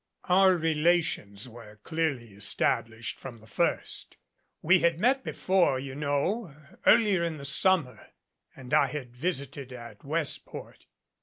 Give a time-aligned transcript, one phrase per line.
[0.23, 4.17] "Our relations were clearly established from the first.
[4.63, 6.55] We had met before, you know,
[6.87, 8.07] earlier in the summer,
[8.55, 10.87] and I had visited at Westport.